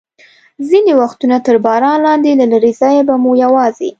[0.69, 3.89] ځینې وختونه تر باران لاندې، له لرې ځایه به مو یوازې.